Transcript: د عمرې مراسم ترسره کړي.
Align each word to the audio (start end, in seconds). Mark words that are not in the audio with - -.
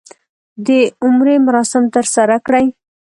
د 0.65 0.67
عمرې 1.03 1.35
مراسم 1.45 1.83
ترسره 1.95 2.37
کړي. 2.45 2.65